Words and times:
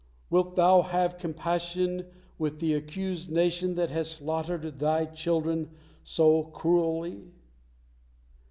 Wilt 0.31 0.55
Thou 0.55 0.81
have 0.81 1.19
compassion 1.19 2.07
with 2.39 2.59
the 2.59 2.73
accursed 2.75 3.29
nation 3.29 3.75
that 3.75 3.91
has 3.91 4.09
slaughtered 4.09 4.63
Thy 4.79 5.05
children 5.05 5.69
so 6.03 6.45
cruelly?" 6.45 7.27